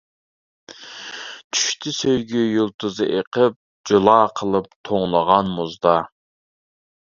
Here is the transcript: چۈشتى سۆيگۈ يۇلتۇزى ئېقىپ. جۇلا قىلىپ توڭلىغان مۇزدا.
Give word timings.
چۈشتى 1.57 1.93
سۆيگۈ 1.97 2.41
يۇلتۇزى 2.45 3.07
ئېقىپ. 3.17 3.59
جۇلا 3.91 4.17
قىلىپ 4.41 4.71
توڭلىغان 4.91 5.55
مۇزدا. 5.61 5.95